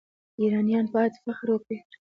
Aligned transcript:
ایرانیان 0.39 0.85
باید 0.93 1.13
فخر 1.23 1.47
وکړي. 1.51 1.77